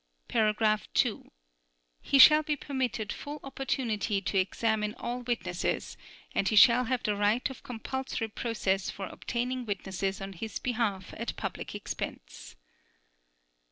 [0.95, 1.31] (2)
[2.01, 5.95] He shall be permitted full opportunity to examine all witnesses,
[6.33, 11.13] and he shall have the right of compulsory process for obtaining witnesses on his behalf
[11.17, 12.55] at public expense.